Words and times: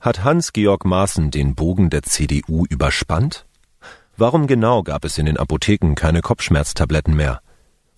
Hat 0.00 0.24
Hans-Georg 0.24 0.86
Maaßen 0.86 1.30
den 1.30 1.54
Bogen 1.54 1.90
der 1.90 2.02
CDU 2.02 2.64
überspannt? 2.64 3.44
Warum 4.16 4.46
genau 4.46 4.82
gab 4.82 5.04
es 5.04 5.18
in 5.18 5.26
den 5.26 5.36
Apotheken 5.36 5.94
keine 5.94 6.22
Kopfschmerztabletten 6.22 7.14
mehr? 7.14 7.42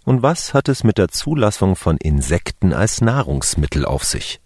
Und 0.04 0.20
was 0.20 0.52
hat 0.52 0.68
es 0.68 0.82
mit 0.82 0.98
der 0.98 1.08
Zulassung 1.08 1.76
von 1.76 1.96
Insekten 1.98 2.72
als 2.72 3.02
Nahrungsmittel 3.02 3.84
auf 3.84 4.02
sich? 4.02 4.40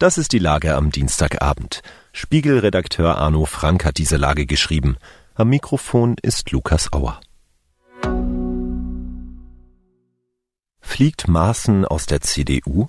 Das 0.00 0.18
ist 0.18 0.32
die 0.32 0.40
Lage 0.40 0.74
am 0.74 0.90
Dienstagabend. 0.90 1.82
Spiegelredakteur 2.12 3.18
Arno 3.18 3.44
Frank 3.44 3.84
hat 3.84 3.98
diese 3.98 4.16
Lage 4.16 4.44
geschrieben. 4.44 4.96
Am 5.36 5.50
Mikrofon 5.50 6.16
ist 6.22 6.50
Lukas 6.50 6.92
Auer. 6.92 7.20
Fliegt 10.80 11.28
Maaßen 11.28 11.84
aus 11.84 12.06
der 12.06 12.20
CDU? 12.20 12.88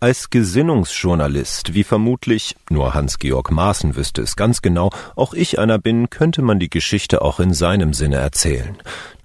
Als 0.00 0.30
Gesinnungsjournalist, 0.30 1.74
wie 1.74 1.82
vermutlich 1.82 2.54
nur 2.70 2.94
Hans-Georg 2.94 3.50
Maaßen 3.50 3.96
wüsste 3.96 4.22
es 4.22 4.36
ganz 4.36 4.62
genau, 4.62 4.90
auch 5.16 5.34
ich 5.34 5.58
einer 5.58 5.80
bin, 5.80 6.08
könnte 6.08 6.40
man 6.40 6.60
die 6.60 6.70
Geschichte 6.70 7.20
auch 7.20 7.40
in 7.40 7.52
seinem 7.52 7.92
Sinne 7.92 8.14
erzählen. 8.14 8.78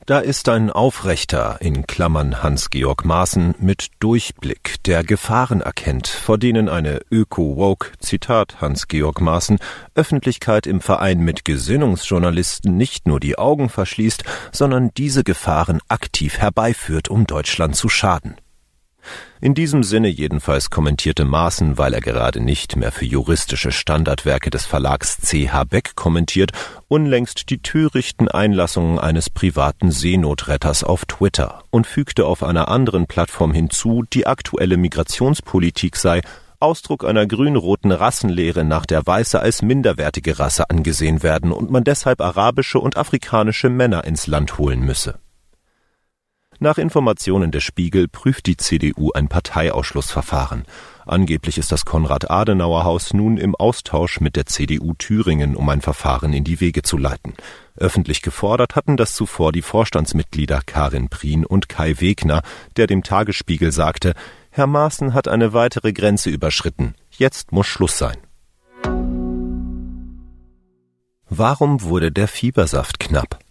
Da 0.07 0.17
ist 0.17 0.49
ein 0.49 0.71
Aufrechter, 0.71 1.57
in 1.61 1.85
Klammern 1.85 2.41
Hans-Georg 2.41 3.05
Maaßen, 3.05 3.53
mit 3.59 3.89
Durchblick, 3.99 4.81
der 4.85 5.03
Gefahren 5.03 5.61
erkennt, 5.61 6.07
vor 6.07 6.39
denen 6.39 6.67
eine 6.69 7.01
Öko-Woke, 7.11 7.91
Zitat 7.99 8.59
Hans-Georg 8.59 9.21
Maaßen, 9.21 9.59
Öffentlichkeit 9.93 10.65
im 10.65 10.81
Verein 10.81 11.19
mit 11.19 11.45
Gesinnungsjournalisten 11.45 12.75
nicht 12.75 13.07
nur 13.07 13.19
die 13.19 13.37
Augen 13.37 13.69
verschließt, 13.69 14.23
sondern 14.51 14.89
diese 14.97 15.23
Gefahren 15.23 15.81
aktiv 15.87 16.39
herbeiführt, 16.39 17.09
um 17.09 17.27
Deutschland 17.27 17.75
zu 17.75 17.89
schaden. 17.89 18.37
In 19.41 19.53
diesem 19.53 19.83
Sinne 19.83 20.07
jedenfalls 20.07 20.69
kommentierte 20.69 21.25
Maaßen, 21.25 21.77
weil 21.77 21.93
er 21.93 22.01
gerade 22.01 22.39
nicht 22.39 22.75
mehr 22.75 22.91
für 22.91 23.05
juristische 23.05 23.71
Standardwerke 23.71 24.49
des 24.49 24.65
Verlags 24.65 25.17
C.H. 25.17 25.63
Beck 25.65 25.95
kommentiert, 25.95 26.51
unlängst 26.87 27.49
die 27.49 27.57
törichten 27.57 28.27
Einlassungen 28.27 28.99
eines 28.99 29.29
privaten 29.29 29.91
Seenotretters 29.91 30.83
auf 30.83 31.05
Twitter 31.05 31.63
und 31.71 31.87
fügte 31.87 32.25
auf 32.25 32.43
einer 32.43 32.69
anderen 32.69 33.07
Plattform 33.07 33.53
hinzu, 33.53 34.03
die 34.13 34.27
aktuelle 34.27 34.77
Migrationspolitik 34.77 35.95
sei 35.97 36.21
Ausdruck 36.63 37.03
einer 37.03 37.27
grün-roten 37.27 37.91
Rassenlehre, 37.91 38.63
nach 38.63 38.85
der 38.85 39.05
Weiße 39.05 39.37
als 39.37 39.61
minderwertige 39.61 40.39
Rasse 40.39 40.69
angesehen 40.69 41.21
werden 41.21 41.51
und 41.51 41.69
man 41.69 41.83
deshalb 41.83 42.21
arabische 42.21 42.79
und 42.79 42.95
afrikanische 42.95 43.69
Männer 43.69 44.05
ins 44.05 44.27
Land 44.27 44.57
holen 44.57 44.79
müsse. 44.79 45.19
Nach 46.63 46.77
Informationen 46.77 47.51
des 47.51 47.61
Spiegel 47.61 48.07
prüft 48.07 48.45
die 48.45 48.55
CDU 48.55 49.11
ein 49.11 49.27
Parteiausschlussverfahren. 49.27 50.63
Angeblich 51.05 51.57
ist 51.57 51.73
das 51.73 51.83
Konrad-Adenauer-Haus 51.83 53.13
nun 53.13 53.35
im 53.35 53.53
Austausch 53.53 54.21
mit 54.21 54.37
der 54.37 54.45
CDU 54.45 54.93
Thüringen, 54.93 55.57
um 55.57 55.67
ein 55.67 55.81
Verfahren 55.81 56.31
in 56.31 56.45
die 56.45 56.61
Wege 56.61 56.81
zu 56.81 56.97
leiten. 56.97 57.33
Öffentlich 57.75 58.21
gefordert 58.21 58.77
hatten 58.77 58.95
das 58.95 59.13
zuvor 59.13 59.51
die 59.51 59.61
Vorstandsmitglieder 59.61 60.61
Karin 60.65 61.09
Prien 61.09 61.45
und 61.45 61.67
Kai 61.67 61.99
Wegner, 61.99 62.43
der 62.77 62.87
dem 62.87 63.03
Tagesspiegel 63.03 63.73
sagte, 63.73 64.13
Herr 64.49 64.67
Maaßen 64.67 65.13
hat 65.13 65.27
eine 65.27 65.51
weitere 65.51 65.91
Grenze 65.91 66.29
überschritten. 66.29 66.95
Jetzt 67.11 67.51
muss 67.51 67.67
Schluss 67.67 67.97
sein. 67.97 68.15
Warum 71.27 71.81
wurde 71.81 72.13
der 72.13 72.29
Fiebersaft 72.29 73.01
knapp? 73.01 73.42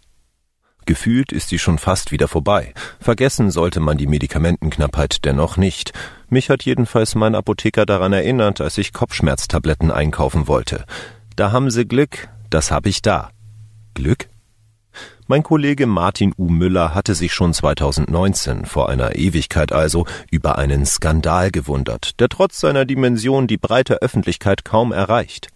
Gefühlt 0.86 1.32
ist 1.32 1.48
sie 1.48 1.58
schon 1.58 1.78
fast 1.78 2.10
wieder 2.12 2.28
vorbei. 2.28 2.74
Vergessen 3.00 3.50
sollte 3.50 3.80
man 3.80 3.98
die 3.98 4.06
Medikamentenknappheit 4.06 5.24
dennoch 5.24 5.56
nicht. 5.56 5.92
Mich 6.28 6.50
hat 6.50 6.64
jedenfalls 6.64 7.14
mein 7.14 7.34
Apotheker 7.34 7.86
daran 7.86 8.12
erinnert, 8.12 8.60
als 8.60 8.78
ich 8.78 8.92
Kopfschmerztabletten 8.92 9.90
einkaufen 9.90 10.48
wollte. 10.48 10.84
Da 11.36 11.52
haben 11.52 11.70
Sie 11.70 11.86
Glück, 11.86 12.28
das 12.50 12.70
hab 12.70 12.86
ich 12.86 13.02
da. 13.02 13.30
Glück? 13.94 14.28
Mein 15.28 15.44
Kollege 15.44 15.86
Martin 15.86 16.34
U. 16.36 16.48
Müller 16.48 16.94
hatte 16.94 17.14
sich 17.14 17.32
schon 17.32 17.54
2019, 17.54 18.66
vor 18.66 18.88
einer 18.88 19.14
Ewigkeit 19.14 19.72
also, 19.72 20.04
über 20.30 20.58
einen 20.58 20.84
Skandal 20.84 21.50
gewundert, 21.50 22.20
der 22.20 22.28
trotz 22.28 22.60
seiner 22.60 22.84
Dimension 22.84 23.46
die 23.46 23.56
breite 23.56 24.02
Öffentlichkeit 24.02 24.64
kaum 24.64 24.92
erreicht. 24.92 25.48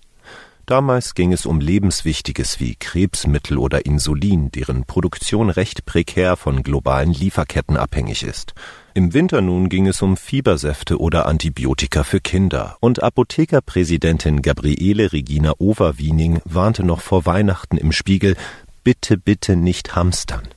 Damals 0.67 1.15
ging 1.15 1.33
es 1.33 1.47
um 1.47 1.61
Lebenswichtiges 1.61 2.59
wie 2.59 2.75
Krebsmittel 2.75 3.57
oder 3.57 3.87
Insulin, 3.87 4.51
deren 4.51 4.85
Produktion 4.85 5.49
recht 5.49 5.87
prekär 5.87 6.37
von 6.37 6.65
globalen 6.65 7.13
Lieferketten 7.13 7.77
abhängig 7.77 8.25
ist. 8.25 8.53
Im 8.93 9.15
Winter 9.15 9.43
nun 9.43 9.69
ging 9.69 9.87
es 9.87 10.03
um 10.03 10.17
Fiebersäfte 10.17 10.99
oder 10.99 11.27
Antibiotika 11.27 12.03
für 12.03 12.19
Kinder, 12.19 12.77
und 12.81 13.01
Apothekerpräsidentin 13.01 14.43
Gabriele 14.43 15.13
Regina 15.13 15.53
Overwiening 15.59 16.41
warnte 16.45 16.83
noch 16.83 17.01
vor 17.01 17.27
Weihnachten 17.27 17.77
im 17.77 17.93
Spiegel 17.93 18.35
Bitte, 18.83 19.19
bitte 19.19 19.55
nicht 19.55 19.95
hamstern. 19.95 20.49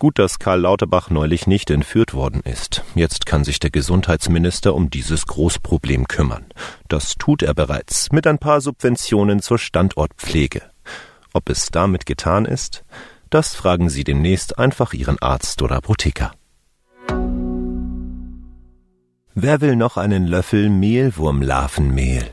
Gut, 0.00 0.18
dass 0.18 0.38
Karl 0.38 0.60
Lauterbach 0.60 1.10
neulich 1.10 1.46
nicht 1.46 1.68
entführt 1.68 2.14
worden 2.14 2.40
ist. 2.40 2.82
Jetzt 2.94 3.26
kann 3.26 3.44
sich 3.44 3.60
der 3.60 3.68
Gesundheitsminister 3.68 4.74
um 4.74 4.88
dieses 4.88 5.26
Großproblem 5.26 6.08
kümmern. 6.08 6.46
Das 6.88 7.16
tut 7.16 7.42
er 7.42 7.52
bereits 7.52 8.10
mit 8.10 8.26
ein 8.26 8.38
paar 8.38 8.62
Subventionen 8.62 9.42
zur 9.42 9.58
Standortpflege. 9.58 10.62
Ob 11.34 11.50
es 11.50 11.68
damit 11.70 12.06
getan 12.06 12.46
ist, 12.46 12.82
das 13.28 13.54
fragen 13.54 13.90
Sie 13.90 14.02
demnächst 14.02 14.58
einfach 14.58 14.94
Ihren 14.94 15.18
Arzt 15.20 15.60
oder 15.60 15.76
Apotheker. 15.76 16.32
Wer 19.34 19.60
will 19.60 19.76
noch 19.76 19.98
einen 19.98 20.26
Löffel 20.26 20.70
Mehlwurmlarvenmehl? 20.70 22.24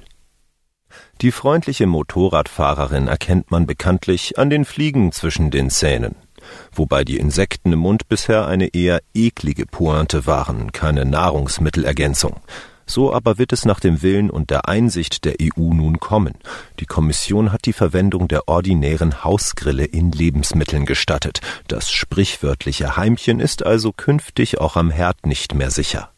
Die 1.19 1.33
freundliche 1.33 1.85
Motorradfahrerin 1.85 3.09
erkennt 3.09 3.51
man 3.51 3.65
bekanntlich 3.65 4.39
an 4.39 4.49
den 4.49 4.63
Fliegen 4.63 5.11
zwischen 5.11 5.51
den 5.51 5.69
Zähnen 5.69 6.15
wobei 6.73 7.03
die 7.03 7.17
Insekten 7.17 7.73
im 7.73 7.79
Mund 7.79 8.07
bisher 8.07 8.47
eine 8.47 8.67
eher 8.73 9.01
eklige 9.13 9.65
Pointe 9.65 10.25
waren, 10.25 10.71
keine 10.71 11.05
Nahrungsmittelergänzung. 11.05 12.41
So 12.89 13.13
aber 13.13 13.37
wird 13.37 13.51
es 13.51 13.65
nach 13.65 13.81
dem 13.81 14.01
Willen 14.01 14.29
und 14.29 14.49
der 14.49 14.69
Einsicht 14.69 15.25
der 15.25 15.35
EU 15.41 15.73
nun 15.73 15.99
kommen. 15.99 16.35
Die 16.79 16.85
Kommission 16.85 17.51
hat 17.51 17.65
die 17.65 17.73
Verwendung 17.73 18.29
der 18.29 18.47
ordinären 18.47 19.25
Hausgrille 19.25 19.83
in 19.83 20.13
Lebensmitteln 20.13 20.85
gestattet. 20.85 21.41
Das 21.67 21.91
sprichwörtliche 21.91 22.95
Heimchen 22.95 23.41
ist 23.41 23.65
also 23.65 23.91
künftig 23.91 24.59
auch 24.59 24.77
am 24.77 24.89
Herd 24.89 25.25
nicht 25.25 25.53
mehr 25.53 25.69
sicher. 25.69 26.11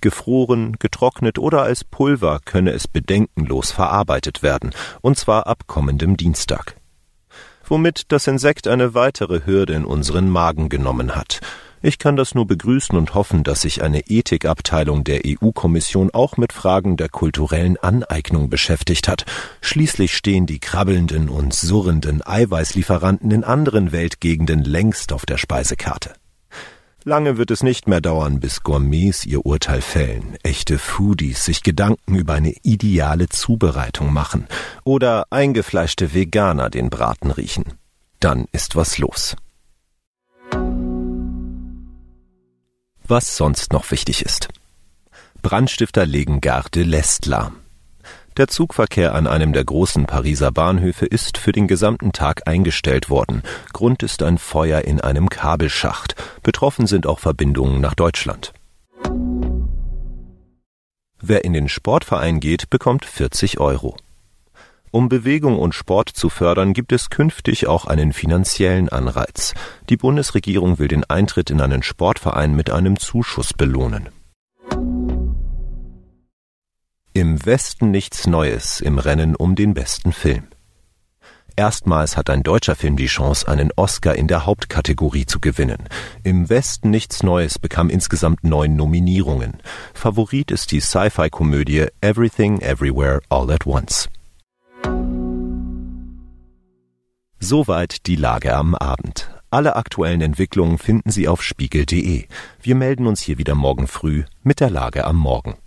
Gefroren, 0.00 0.76
getrocknet 0.78 1.38
oder 1.38 1.62
als 1.62 1.84
Pulver 1.84 2.40
könne 2.44 2.70
es 2.70 2.86
bedenkenlos 2.86 3.72
verarbeitet 3.72 4.42
werden, 4.42 4.70
und 5.00 5.18
zwar 5.18 5.46
ab 5.48 5.64
kommendem 5.66 6.16
Dienstag 6.16 6.76
womit 7.72 8.12
das 8.12 8.26
Insekt 8.26 8.68
eine 8.68 8.92
weitere 8.92 9.46
Hürde 9.46 9.72
in 9.72 9.86
unseren 9.86 10.28
Magen 10.28 10.68
genommen 10.68 11.16
hat. 11.16 11.40
Ich 11.80 11.98
kann 11.98 12.16
das 12.16 12.34
nur 12.34 12.46
begrüßen 12.46 12.98
und 12.98 13.14
hoffen, 13.14 13.44
dass 13.44 13.62
sich 13.62 13.82
eine 13.82 14.00
Ethikabteilung 14.08 15.04
der 15.04 15.22
EU-Kommission 15.26 16.10
auch 16.12 16.36
mit 16.36 16.52
Fragen 16.52 16.98
der 16.98 17.08
kulturellen 17.08 17.78
Aneignung 17.78 18.50
beschäftigt 18.50 19.08
hat. 19.08 19.24
Schließlich 19.62 20.14
stehen 20.14 20.44
die 20.44 20.60
krabbelnden 20.60 21.30
und 21.30 21.54
surrenden 21.54 22.20
Eiweißlieferanten 22.22 23.30
in 23.30 23.42
anderen 23.42 23.90
Weltgegenden 23.90 24.64
längst 24.64 25.10
auf 25.14 25.24
der 25.24 25.38
Speisekarte. 25.38 26.12
Lange 27.04 27.36
wird 27.36 27.50
es 27.50 27.64
nicht 27.64 27.88
mehr 27.88 28.00
dauern, 28.00 28.38
bis 28.38 28.62
Gourmets 28.62 29.26
ihr 29.26 29.44
Urteil 29.44 29.80
fällen, 29.80 30.36
echte 30.44 30.78
Foodies 30.78 31.44
sich 31.44 31.64
Gedanken 31.64 32.14
über 32.14 32.34
eine 32.34 32.54
ideale 32.62 33.28
Zubereitung 33.28 34.12
machen 34.12 34.46
oder 34.84 35.26
eingefleischte 35.30 36.14
Veganer 36.14 36.70
den 36.70 36.90
Braten 36.90 37.32
riechen. 37.32 37.64
Dann 38.20 38.46
ist 38.52 38.76
was 38.76 38.98
los. 38.98 39.34
Was 43.04 43.36
sonst 43.36 43.72
noch 43.72 43.90
wichtig 43.90 44.24
ist. 44.24 44.48
Brandstifter 45.42 46.06
legen 46.06 46.40
Garde 46.40 46.84
lahm. 47.24 47.56
Der 48.38 48.48
Zugverkehr 48.48 49.14
an 49.14 49.26
einem 49.26 49.52
der 49.52 49.64
großen 49.64 50.06
Pariser 50.06 50.50
Bahnhöfe 50.52 51.04
ist 51.04 51.36
für 51.36 51.52
den 51.52 51.68
gesamten 51.68 52.12
Tag 52.12 52.48
eingestellt 52.48 53.10
worden. 53.10 53.42
Grund 53.74 54.02
ist 54.02 54.22
ein 54.22 54.38
Feuer 54.38 54.82
in 54.82 55.02
einem 55.02 55.28
Kabelschacht. 55.28 56.14
Betroffen 56.42 56.86
sind 56.86 57.06
auch 57.06 57.18
Verbindungen 57.18 57.82
nach 57.82 57.94
Deutschland. 57.94 58.54
Wer 61.20 61.44
in 61.44 61.52
den 61.52 61.68
Sportverein 61.68 62.40
geht, 62.40 62.70
bekommt 62.70 63.04
40 63.04 63.60
Euro. 63.60 63.96
Um 64.90 65.10
Bewegung 65.10 65.58
und 65.58 65.74
Sport 65.74 66.08
zu 66.08 66.30
fördern, 66.30 66.72
gibt 66.72 66.92
es 66.92 67.10
künftig 67.10 67.66
auch 67.66 67.84
einen 67.84 68.14
finanziellen 68.14 68.88
Anreiz. 68.88 69.52
Die 69.90 69.96
Bundesregierung 69.98 70.78
will 70.78 70.88
den 70.88 71.04
Eintritt 71.04 71.50
in 71.50 71.60
einen 71.60 71.82
Sportverein 71.82 72.54
mit 72.54 72.70
einem 72.70 72.98
Zuschuss 72.98 73.52
belohnen. 73.52 74.08
Im 77.14 77.44
Westen 77.44 77.90
nichts 77.90 78.26
Neues 78.26 78.80
im 78.80 78.98
Rennen 78.98 79.36
um 79.36 79.54
den 79.54 79.74
besten 79.74 80.14
Film. 80.14 80.44
Erstmals 81.56 82.16
hat 82.16 82.30
ein 82.30 82.42
deutscher 82.42 82.74
Film 82.74 82.96
die 82.96 83.06
Chance, 83.06 83.46
einen 83.46 83.70
Oscar 83.76 84.14
in 84.14 84.28
der 84.28 84.46
Hauptkategorie 84.46 85.26
zu 85.26 85.38
gewinnen. 85.38 85.90
Im 86.22 86.48
Westen 86.48 86.88
nichts 86.88 87.22
Neues 87.22 87.58
bekam 87.58 87.90
insgesamt 87.90 88.44
neun 88.44 88.76
Nominierungen. 88.76 89.58
Favorit 89.92 90.50
ist 90.50 90.72
die 90.72 90.80
Sci-Fi-Komödie 90.80 91.88
Everything 92.00 92.60
Everywhere 92.60 93.20
All 93.28 93.50
at 93.50 93.66
Once. 93.66 94.08
Soweit 97.38 98.06
die 98.06 98.16
Lage 98.16 98.54
am 98.54 98.74
Abend. 98.74 99.28
Alle 99.50 99.76
aktuellen 99.76 100.22
Entwicklungen 100.22 100.78
finden 100.78 101.10
Sie 101.10 101.28
auf 101.28 101.42
spiegel.de. 101.42 102.24
Wir 102.62 102.74
melden 102.74 103.06
uns 103.06 103.20
hier 103.20 103.36
wieder 103.36 103.54
morgen 103.54 103.86
früh 103.86 104.24
mit 104.42 104.60
der 104.60 104.70
Lage 104.70 105.04
am 105.04 105.16
Morgen. 105.16 105.61